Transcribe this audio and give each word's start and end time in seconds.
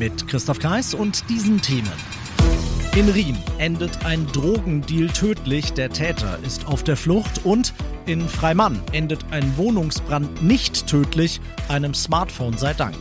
Mit 0.00 0.26
Christoph 0.28 0.58
Kreis 0.60 0.94
und 0.94 1.28
diesen 1.28 1.60
Themen. 1.60 1.92
In 2.96 3.10
Riem 3.10 3.36
endet 3.58 4.02
ein 4.06 4.26
Drogendeal 4.28 5.08
tödlich, 5.08 5.74
der 5.74 5.90
Täter 5.90 6.38
ist 6.42 6.66
auf 6.66 6.82
der 6.82 6.96
Flucht 6.96 7.44
und 7.44 7.74
in 8.06 8.26
Freimann 8.26 8.80
endet 8.92 9.26
ein 9.30 9.58
Wohnungsbrand 9.58 10.42
nicht 10.42 10.86
tödlich, 10.86 11.38
einem 11.68 11.92
Smartphone 11.92 12.56
sei 12.56 12.72
Dank. 12.72 12.96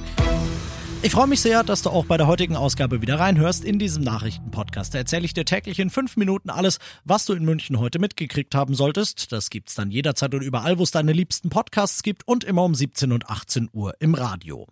Ich 1.01 1.13
freue 1.13 1.27
mich 1.27 1.39
sehr, 1.39 1.63
dass 1.63 1.83
du 1.83 1.89
auch 1.89 2.03
bei 2.03 2.17
der 2.17 2.27
heutigen 2.27 2.57
Ausgabe 2.57 3.01
wieder 3.01 3.17
reinhörst 3.17 3.63
in 3.63 3.79
diesem 3.79 4.03
Nachrichtenpodcast. 4.03 4.93
Da 4.93 4.97
erzähle 4.97 5.23
ich 5.23 5.33
dir 5.33 5.45
täglich 5.45 5.79
in 5.79 5.91
fünf 5.91 6.17
Minuten 6.17 6.49
alles, 6.49 6.79
was 7.05 7.23
du 7.23 7.31
in 7.31 7.45
München 7.45 7.79
heute 7.79 7.99
mitgekriegt 7.99 8.53
haben 8.55 8.75
solltest. 8.75 9.31
Das 9.31 9.49
gibt's 9.49 9.73
dann 9.73 9.89
jederzeit 9.89 10.33
und 10.33 10.41
überall, 10.41 10.77
wo 10.77 10.83
es 10.83 10.91
deine 10.91 11.13
liebsten 11.13 11.49
Podcasts 11.49 12.03
gibt 12.03 12.27
und 12.27 12.43
immer 12.43 12.65
um 12.65 12.75
17 12.75 13.13
und 13.13 13.29
18 13.29 13.69
Uhr 13.71 13.93
im 14.01 14.15
Radio. 14.15 14.67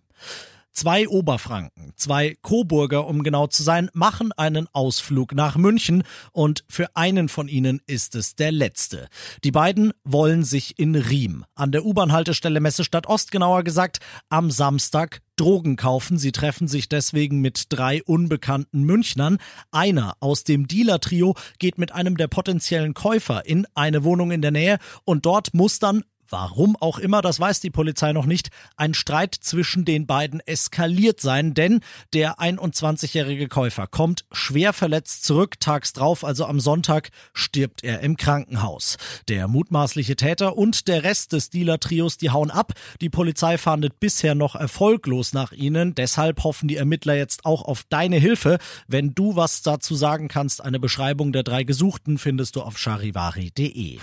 Zwei 0.79 1.07
Oberfranken, 1.07 1.93
zwei 1.95 2.37
Coburger, 2.43 3.07
um 3.07 3.23
genau 3.23 3.47
zu 3.47 3.63
sein, 3.63 3.89
machen 3.93 4.31
einen 4.33 4.67
Ausflug 4.73 5.33
nach 5.33 5.57
München 5.57 6.03
und 6.33 6.65
für 6.69 6.95
einen 6.95 7.29
von 7.29 7.47
ihnen 7.47 7.81
ist 7.87 8.13
es 8.13 8.35
der 8.35 8.51
letzte. 8.51 9.07
Die 9.43 9.49
beiden 9.49 9.91
wollen 10.03 10.43
sich 10.43 10.77
in 10.77 10.93
Riem, 10.93 11.45
an 11.55 11.71
der 11.71 11.83
U-Bahn-Haltestelle 11.83 12.59
Messestadt 12.59 13.07
Ost 13.07 13.31
genauer 13.31 13.63
gesagt, 13.63 14.01
am 14.29 14.51
Samstag 14.51 15.21
Drogen 15.35 15.77
kaufen. 15.77 16.19
Sie 16.19 16.31
treffen 16.31 16.67
sich 16.67 16.87
deswegen 16.89 17.41
mit 17.41 17.65
drei 17.69 18.03
unbekannten 18.03 18.83
Münchnern. 18.83 19.37
Einer 19.71 20.13
aus 20.19 20.43
dem 20.43 20.67
Dealer-Trio 20.67 21.33
geht 21.57 21.79
mit 21.79 21.91
einem 21.91 22.17
der 22.17 22.27
potenziellen 22.27 22.93
Käufer 22.93 23.47
in 23.47 23.65
eine 23.73 24.03
Wohnung 24.03 24.29
in 24.29 24.43
der 24.43 24.51
Nähe 24.51 24.77
und 25.05 25.25
dort 25.25 25.55
muss 25.55 25.79
dann 25.79 26.03
Warum 26.29 26.75
auch 26.75 26.99
immer, 26.99 27.21
das 27.21 27.39
weiß 27.39 27.59
die 27.61 27.69
Polizei 27.69 28.11
noch 28.11 28.25
nicht, 28.25 28.49
ein 28.75 28.93
Streit 28.93 29.35
zwischen 29.35 29.85
den 29.85 30.05
beiden 30.07 30.39
eskaliert 30.41 31.21
sein, 31.21 31.53
denn 31.53 31.81
der 32.13 32.39
21-jährige 32.39 33.47
Käufer 33.47 33.87
kommt 33.87 34.25
schwer 34.31 34.73
verletzt 34.73 35.23
zurück, 35.23 35.59
tags 35.59 35.93
drauf, 35.93 36.23
also 36.23 36.45
am 36.45 36.59
Sonntag, 36.59 37.09
stirbt 37.33 37.83
er 37.83 38.01
im 38.01 38.17
Krankenhaus. 38.17 38.97
Der 39.27 39.47
mutmaßliche 39.47 40.15
Täter 40.15 40.57
und 40.57 40.87
der 40.87 41.03
Rest 41.03 41.33
des 41.33 41.49
Dealer-Trios, 41.49 42.17
die 42.17 42.29
hauen 42.29 42.51
ab. 42.51 42.73
Die 43.01 43.09
Polizei 43.09 43.57
fahndet 43.57 43.99
bisher 43.99 44.35
noch 44.35 44.55
erfolglos 44.55 45.33
nach 45.33 45.51
ihnen, 45.51 45.95
deshalb 45.95 46.43
hoffen 46.43 46.67
die 46.67 46.75
Ermittler 46.75 47.15
jetzt 47.15 47.45
auch 47.45 47.63
auf 47.63 47.83
deine 47.89 48.17
Hilfe. 48.17 48.57
Wenn 48.87 49.13
du 49.13 49.35
was 49.35 49.61
dazu 49.61 49.95
sagen 49.95 50.27
kannst, 50.27 50.63
eine 50.63 50.79
Beschreibung 50.79 51.31
der 51.31 51.43
drei 51.43 51.63
Gesuchten 51.63 52.17
findest 52.17 52.55
du 52.55 52.61
auf 52.61 52.77
charivari.de. 52.77 53.99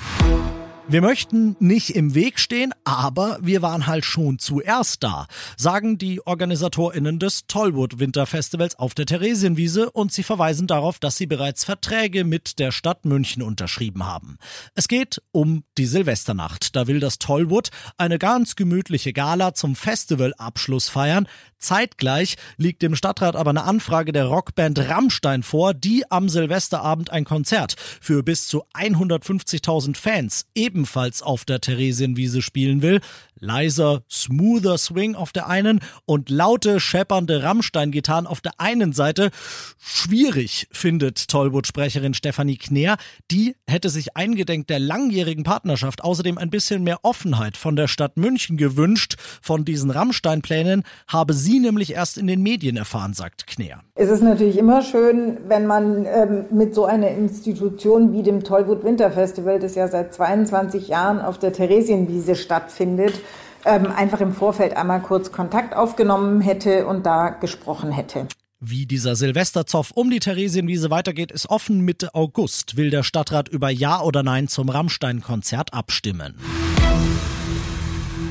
Wir 0.86 1.00
möchten 1.00 1.56
nicht 1.60 1.96
im 1.96 2.14
Weg 2.14 2.38
stehen, 2.38 2.74
aber 2.84 3.38
wir 3.40 3.62
waren 3.62 3.86
halt 3.86 4.04
schon 4.04 4.38
zuerst 4.38 5.02
da, 5.02 5.26
sagen 5.56 5.96
die 5.96 6.24
OrganisatorInnen 6.26 7.18
des 7.18 7.46
Tollwood 7.46 8.00
Winterfestivals 8.00 8.78
auf 8.78 8.92
der 8.92 9.06
Theresienwiese 9.06 9.90
und 9.90 10.12
sie 10.12 10.22
verweisen 10.22 10.66
darauf, 10.66 10.98
dass 10.98 11.16
sie 11.16 11.24
bereits 11.24 11.64
Verträge 11.64 12.24
mit 12.24 12.58
der 12.58 12.70
Stadt 12.70 13.06
München 13.06 13.42
unterschrieben 13.42 14.04
haben. 14.04 14.36
Es 14.74 14.86
geht 14.86 15.22
um 15.32 15.64
die 15.78 15.86
Silvesternacht. 15.86 16.76
Da 16.76 16.86
will 16.86 17.00
das 17.00 17.18
Tollwood 17.18 17.70
eine 17.96 18.18
ganz 18.18 18.54
gemütliche 18.54 19.14
Gala 19.14 19.54
zum 19.54 19.76
Festivalabschluss 19.76 20.90
feiern. 20.90 21.26
Zeitgleich 21.58 22.36
liegt 22.58 22.82
dem 22.82 22.94
Stadtrat 22.94 23.36
aber 23.36 23.50
eine 23.50 23.64
Anfrage 23.64 24.12
der 24.12 24.26
Rockband 24.26 24.78
Rammstein 24.78 25.42
vor, 25.42 25.72
die 25.72 26.04
am 26.10 26.28
Silvesterabend 26.28 27.08
ein 27.08 27.24
Konzert 27.24 27.76
für 28.02 28.22
bis 28.22 28.46
zu 28.46 28.64
150.000 28.74 29.96
Fans 29.96 30.44
ebenfalls 30.74 31.22
auf 31.22 31.44
der 31.44 31.60
Theresienwiese 31.60 32.42
spielen 32.42 32.82
will 32.82 33.00
leiser, 33.38 34.02
smoother 34.10 34.78
Swing 34.78 35.14
auf 35.14 35.32
der 35.32 35.48
einen 35.48 35.80
und 36.06 36.30
laute, 36.30 36.80
scheppernde 36.80 37.42
Rammstein-Gitarren 37.42 38.26
auf 38.26 38.40
der 38.40 38.52
einen 38.58 38.92
Seite. 38.92 39.30
Schwierig, 39.78 40.68
findet 40.72 41.28
Tollwood-Sprecherin 41.28 42.14
Stefanie 42.14 42.56
Kner. 42.56 42.96
Die 43.30 43.56
hätte 43.66 43.90
sich 43.90 44.16
eingedenk 44.16 44.66
der 44.66 44.78
langjährigen 44.78 45.44
Partnerschaft 45.44 46.02
außerdem 46.02 46.38
ein 46.38 46.50
bisschen 46.50 46.84
mehr 46.84 46.98
Offenheit 47.02 47.56
von 47.56 47.76
der 47.76 47.88
Stadt 47.88 48.16
München 48.16 48.56
gewünscht. 48.56 49.16
Von 49.42 49.64
diesen 49.64 49.90
Rammstein-Plänen 49.90 50.82
habe 51.08 51.34
sie 51.34 51.60
nämlich 51.60 51.92
erst 51.92 52.18
in 52.18 52.26
den 52.26 52.42
Medien 52.42 52.76
erfahren, 52.76 53.14
sagt 53.14 53.46
Kner. 53.46 53.82
Es 53.94 54.10
ist 54.10 54.22
natürlich 54.22 54.58
immer 54.58 54.82
schön, 54.82 55.38
wenn 55.48 55.66
man 55.66 56.06
ähm, 56.06 56.46
mit 56.50 56.74
so 56.74 56.84
einer 56.84 57.10
Institution 57.10 58.12
wie 58.12 58.22
dem 58.22 58.42
Tollwood 58.42 58.84
Winter 58.84 59.10
Festival, 59.10 59.58
das 59.58 59.74
ja 59.74 59.88
seit 59.88 60.14
22 60.14 60.88
Jahren 60.88 61.20
auf 61.20 61.38
der 61.38 61.52
Theresienwiese 61.52 62.34
stattfindet, 62.34 63.14
ähm, 63.64 63.86
einfach 63.94 64.20
im 64.20 64.32
Vorfeld 64.32 64.76
einmal 64.76 65.00
kurz 65.00 65.32
Kontakt 65.32 65.74
aufgenommen 65.74 66.40
hätte 66.40 66.86
und 66.86 67.04
da 67.06 67.30
gesprochen 67.30 67.92
hätte. 67.92 68.26
Wie 68.60 68.86
dieser 68.86 69.14
Silvesterzoff 69.14 69.90
um 69.90 70.10
die 70.10 70.20
Theresienwiese 70.20 70.90
weitergeht, 70.90 71.30
ist 71.32 71.50
offen. 71.50 71.80
Mitte 71.80 72.14
August 72.14 72.76
will 72.76 72.88
der 72.88 73.02
Stadtrat 73.02 73.48
über 73.48 73.68
Ja 73.68 74.00
oder 74.00 74.22
Nein 74.22 74.48
zum 74.48 74.70
Rammstein-Konzert 74.70 75.74
abstimmen. 75.74 76.36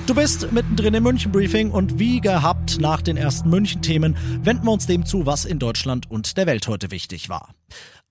Du 0.08 0.16
bist 0.16 0.52
mittendrin 0.52 0.96
im 0.96 1.04
München-Briefing 1.04 1.72
und 1.72 1.98
wie 2.00 2.20
gehabt 2.20 2.78
nach 2.80 3.02
den 3.02 3.16
ersten 3.16 3.50
München-Themen 3.50 4.18
wenden 4.42 4.66
wir 4.66 4.72
uns 4.72 4.86
dem 4.86 5.06
zu, 5.06 5.26
was 5.26 5.46
in 5.46 5.60
Deutschland 5.60 6.12
und 6.12 6.36
der 6.36 6.46
Welt 6.46 6.68
heute 6.68 6.92
wichtig 6.92 7.30
war. 7.30 7.54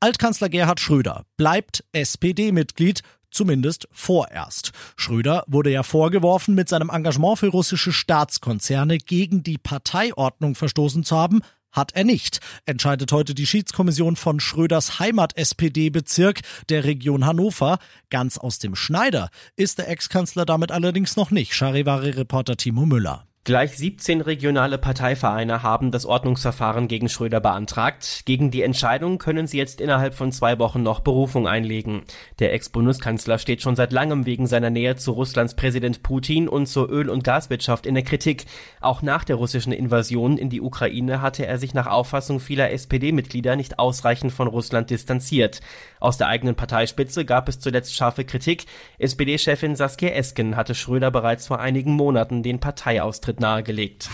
Altkanzler 0.01 0.49
Gerhard 0.49 0.81
Schröder 0.81 1.25
bleibt 1.37 1.85
SPD-Mitglied, 1.93 3.03
zumindest 3.33 3.89
vorerst. 3.91 4.73
Schröder 4.97 5.45
wurde 5.47 5.71
ja 5.71 5.83
vorgeworfen, 5.83 6.55
mit 6.55 6.69
seinem 6.69 6.91
Engagement 6.91 7.39
für 7.39 7.49
russische 7.49 7.93
Staatskonzerne 7.93 8.99
gegen 8.99 9.43
die 9.43 9.59
Parteiordnung 9.59 10.55
verstoßen 10.55 11.05
zu 11.05 11.17
haben, 11.17 11.41
hat 11.73 11.93
er 11.95 12.05
nicht, 12.05 12.41
entscheidet 12.67 13.11
heute 13.13 13.35
die 13.35 13.47
Schiedskommission 13.47 14.17
von 14.17 14.41
Schröders 14.41 14.99
Heimat-SPD-Bezirk 14.99 16.41
der 16.69 16.85
Region 16.85 17.25
Hannover. 17.25 17.79
Ganz 18.11 18.37
aus 18.37 18.59
dem 18.59 18.77
Schneider 18.77 19.31
ist 19.57 19.79
der 19.79 19.89
Ex-Kanzler 19.89 20.45
damit 20.45 20.71
allerdings 20.71 21.17
noch 21.17 21.31
nicht, 21.31 21.55
Charivari-Reporter 21.55 22.57
Timo 22.57 22.85
Müller. 22.85 23.27
Gleich 23.45 23.77
17 23.77 24.21
regionale 24.21 24.79
Parteivereine 24.79 25.65
haben 25.65 25.91
das 25.91 26.07
Ordnungsverfahren 26.07 26.87
gegen 26.87 27.09
Schröder 27.09 27.41
beantragt. 27.41 28.23
Gegen 28.25 28.53
die 28.53 28.63
Entscheidung 28.63 29.19
können 29.19 29.49
sie 29.49 29.59
jetzt 29.59 29.81
innerhalb 29.81 30.15
von 30.15 30.31
zwei 30.31 30.61
Wochen 30.61 30.85
noch 30.85 31.01
Berufung 31.01 31.49
einlegen. 31.49 32.05
Der 32.39 32.53
Ex-Bundeskanzler 32.53 33.41
steht 33.41 33.61
schon 33.61 33.75
seit 33.75 33.91
langem 33.91 34.27
wegen 34.27 34.47
seiner 34.47 34.71
Nähe 34.71 34.95
zu 34.95 35.11
Russlands 35.11 35.57
Präsident 35.57 36.05
Putin 36.05 36.49
und 36.49 36.67
zur 36.67 36.89
Öl- 36.89 37.11
und 37.11 37.25
Gaswirtschaft 37.25 37.85
in 37.85 37.97
der 37.97 38.05
Kritik. 38.05 38.45
Auch 38.81 39.03
nach 39.03 39.25
der 39.25 39.35
russischen 39.35 39.73
Invasion 39.73 40.39
in 40.39 40.49
die 40.49 40.61
Ukraine 40.61 41.21
hatte 41.21 41.45
er 41.45 41.59
sich 41.59 41.75
nach 41.75 41.89
Auffassung 41.89 42.39
vieler 42.39 42.71
SPD-Mitglieder 42.71 43.57
nicht 43.57 43.81
ausreichend 43.81 44.33
von 44.33 44.47
Russland 44.47 44.89
distanziert. 44.89 45.63
Aus 45.99 46.17
der 46.17 46.29
eigenen 46.29 46.55
Parteispitze 46.55 47.25
gab 47.25 47.49
es 47.49 47.59
zuletzt 47.59 47.97
scharfe 47.97 48.25
Kritik. 48.25 48.67
SPD-Chefin 48.99 49.75
Saskia 49.75 50.11
Esken 50.11 50.55
hatte 50.55 50.77
Schröder 50.77 51.11
bereits 51.11 51.49
vor 51.49 51.59
einigen 51.59 51.95
Monaten 51.95 52.45
den 52.45 52.61
Parteiaustritt 52.61 53.32
Rücktritt 53.33 53.41
nahegelegt. 53.41 54.09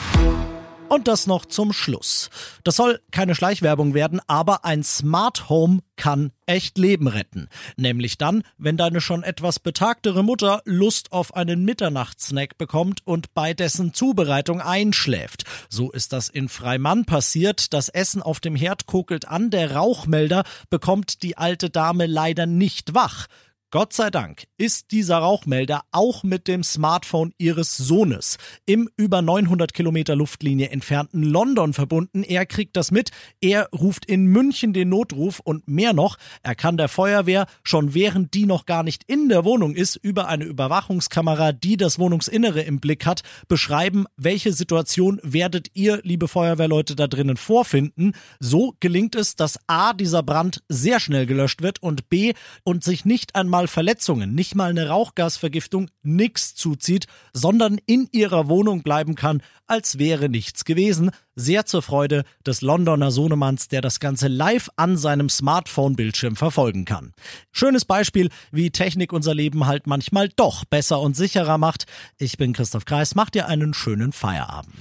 Und 0.88 1.06
das 1.06 1.26
noch 1.26 1.44
zum 1.44 1.74
Schluss. 1.74 2.30
Das 2.64 2.76
soll 2.76 2.98
keine 3.10 3.34
Schleichwerbung 3.34 3.92
werden, 3.92 4.22
aber 4.26 4.64
ein 4.64 4.82
Smart 4.82 5.50
Home 5.50 5.80
kann 5.97 6.32
echt 6.47 6.78
Leben 6.78 7.09
retten. 7.09 7.50
Nämlich 7.76 8.16
dann, 8.16 8.42
wenn 8.56 8.78
deine 8.78 9.03
schon 9.03 9.22
etwas 9.22 9.59
betagtere 9.59 10.22
Mutter 10.22 10.62
Lust 10.65 11.12
auf 11.12 11.36
einen 11.36 11.62
Mitternachtssnack 11.66 12.56
bekommt 12.56 13.06
und 13.06 13.34
bei 13.34 13.53
dessen 13.53 13.92
Zubereitung 13.92 14.62
einschläft. 14.62 15.44
So 15.68 15.91
ist 15.91 16.14
das 16.14 16.30
in 16.30 16.48
Freimann 16.48 17.04
passiert. 17.04 17.74
Das 17.74 17.91
Essen 17.91 18.22
auf 18.22 18.41
dem 18.41 18.56
Herd 18.56 18.86
kokelt 18.86 19.28
an, 19.28 19.50
der 19.50 19.76
Rauchmelder 19.76 20.44
bekommt 20.71 21.22
die 21.22 21.36
alte 21.36 21.68
Dame 21.68 22.06
leider 22.06 22.47
nicht 22.47 22.94
wach. 22.94 23.26
Gott 23.70 23.92
sei 23.92 24.09
Dank 24.09 24.44
ist 24.56 24.92
dieser 24.92 25.18
Rauchmelder 25.18 25.82
auch 25.92 26.22
mit 26.22 26.48
dem 26.48 26.65
Smartphone 26.65 27.34
ihres 27.36 27.76
Sohnes 27.76 28.38
im 28.65 28.88
über 28.97 29.20
900 29.20 29.74
Kilometer 29.74 30.16
Luftlinie 30.16 30.70
entfernten 30.70 31.22
London 31.22 31.74
verbunden. 31.74 32.22
Er 32.22 32.47
kriegt 32.47 32.78
das 32.78 32.91
mit. 32.91 33.10
Er 33.42 33.68
ruft 33.78 34.06
in 34.06 34.24
München 34.24 34.72
den 34.72 34.88
Notruf 34.88 35.41
und 35.41 35.68
mehr 35.68 35.92
noch, 35.92 36.16
er 36.42 36.54
kann 36.54 36.78
der 36.78 36.88
Feuerwehr 36.88 37.44
schon 37.62 37.92
während 37.92 38.32
die 38.32 38.47
noch 38.47 38.65
gar 38.65 38.82
nicht 38.82 39.04
in 39.06 39.28
der 39.28 39.44
Wohnung 39.44 39.74
ist, 39.74 39.97
über 39.97 40.28
eine 40.28 40.44
Überwachungskamera, 40.44 41.53
die 41.53 41.76
das 41.76 41.98
Wohnungsinnere 41.98 42.62
im 42.62 42.80
Blick 42.80 43.04
hat, 43.04 43.21
beschreiben, 43.48 44.06
welche 44.16 44.54
Situation 44.54 45.21
werdet 45.22 45.68
ihr, 45.74 46.00
liebe 46.04 46.26
Feuerwehrleute, 46.26 46.97
da 46.97 47.06
drinnen 47.06 47.36
vorfinden. 47.36 48.14
So 48.41 48.76
gelingt 48.80 49.14
es, 49.14 49.36
dass 49.36 49.59
A, 49.66 49.92
dieser 49.92 50.22
Brand 50.22 50.62
sehr 50.71 51.00
schnell 51.00 51.26
gelöscht 51.26 51.60
wird 51.60 51.82
und 51.82 52.09
B, 52.09 52.32
und 52.64 52.82
sich 52.82 53.04
nicht 53.04 53.34
einmal 53.34 53.58
mal 53.59 53.66
Verletzungen, 53.66 54.37
nicht 54.37 54.55
mal 54.55 54.71
eine 54.71 54.89
Rauchgasvergiftung, 54.89 55.91
nix 56.05 56.55
zuzieht, 56.55 57.09
sondern 57.33 57.81
in 57.87 58.09
ihrer 58.13 58.47
Wohnung 58.49 58.84
bleiben 58.84 59.16
kann, 59.16 59.43
als 59.66 59.99
wäre 59.99 60.28
nichts 60.28 60.65
gewesen. 60.65 61.10
Sehr 61.40 61.66
zur 61.66 61.82
Freude 61.82 62.24
des 62.44 62.62
Londoner 62.62 63.12
Sohnemanns, 63.12 63.68
der 63.68 63.80
das 63.80 64.00
Ganze 64.00 64.26
live 64.26 64.70
an 64.74 64.96
seinem 64.96 65.28
Smartphone-Bildschirm 65.28 66.34
verfolgen 66.34 66.84
kann. 66.84 67.12
Schönes 67.52 67.84
Beispiel, 67.84 68.28
wie 68.50 68.70
Technik 68.70 69.12
unser 69.12 69.36
Leben 69.36 69.68
halt 69.68 69.86
manchmal 69.86 70.30
doch 70.34 70.64
besser 70.64 71.00
und 71.00 71.14
sicherer 71.14 71.56
macht. 71.56 71.84
Ich 72.18 72.38
bin 72.38 72.54
Christoph 72.54 72.86
Kreis, 72.86 73.14
macht 73.14 73.36
dir 73.36 73.46
einen 73.46 73.72
schönen 73.72 74.10
Feierabend. 74.10 74.74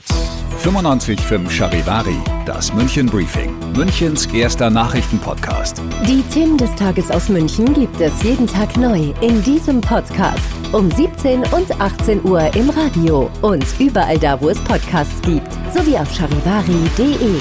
95.5 0.64 1.48
Charivari, 1.52 2.18
das 2.48 2.74
München 2.74 3.06
Briefing, 3.06 3.56
Münchens 3.74 4.26
erster 4.26 4.72
Nachrichtenpodcast. 4.72 5.80
Die 6.08 6.24
Themen 6.34 6.58
des 6.58 6.74
Tages 6.74 7.12
aus 7.12 7.30
München 7.30 7.72
gibt 7.76 8.02
es 8.02 8.24
jeden 8.24 8.48
Tag 8.48 8.76
neu 8.78 9.14
in 9.22 9.44
diesem 9.44 9.80
Podcast 9.80 10.57
um 10.74 10.92
17 10.92 11.44
und 11.54 11.80
18 11.80 12.24
Uhr 12.26 12.54
im 12.56 12.70
Radio 12.70 13.30
und 13.42 13.66
überall 13.80 14.18
da, 14.18 14.40
wo 14.42 14.50
es 14.50 14.60
Podcasts 14.64 15.22
gibt, 15.22 15.52
sowie 15.74 15.98
auf 15.98 16.14
charivari.de. 16.14 17.40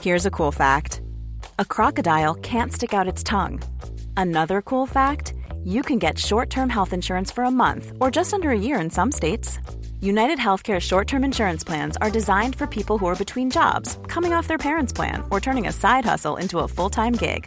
Here's 0.00 0.26
a 0.26 0.30
cool 0.30 0.52
fact: 0.52 1.00
A 1.58 1.64
crocodile 1.64 2.34
can't 2.34 2.72
stick 2.72 2.92
out 2.92 3.06
its 3.06 3.22
tongue. 3.22 3.60
Another 4.16 4.60
cool 4.62 4.86
fact: 4.86 5.32
You 5.64 5.82
can 5.82 5.98
get 5.98 6.18
short-term 6.18 6.68
health 6.68 6.92
insurance 6.92 7.30
for 7.30 7.44
a 7.44 7.50
month 7.50 7.92
or 8.00 8.10
just 8.10 8.34
under 8.34 8.50
a 8.50 8.58
year 8.58 8.80
in 8.80 8.90
some 8.90 9.12
states. 9.12 9.58
United 10.00 10.38
Healthcare 10.40 10.80
short 10.80 11.06
term 11.06 11.22
insurance 11.22 11.62
plans 11.62 11.96
are 12.00 12.10
designed 12.10 12.56
for 12.56 12.66
people 12.66 12.98
who 12.98 13.06
are 13.06 13.14
between 13.14 13.48
jobs, 13.50 13.98
coming 14.08 14.32
off 14.32 14.48
their 14.48 14.58
parents' 14.58 14.92
plan, 14.92 15.22
or 15.30 15.40
turning 15.40 15.68
a 15.68 15.72
side 15.72 16.04
hustle 16.04 16.36
into 16.36 16.58
a 16.58 16.68
full 16.68 16.90
time 16.90 17.12
gig. 17.12 17.46